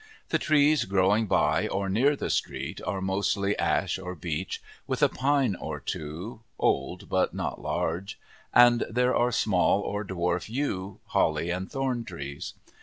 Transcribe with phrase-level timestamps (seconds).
[0.29, 5.09] The trees growing by or near the street are mostly ash or beech, with a
[5.09, 8.17] pine or two, old but not large;
[8.51, 12.55] and there are small or dwarf yew, holly, and thorn trees.